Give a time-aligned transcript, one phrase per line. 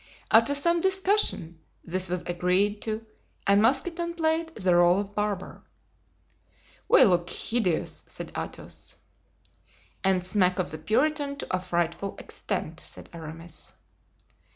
[0.31, 3.05] After some discussion this was agreed to
[3.45, 5.61] and Mousqueton played the role of barber.
[6.87, 8.95] "We look hideous," said Athos.
[10.03, 13.73] "And smack of the Puritan to a frightful extent," said Aramis.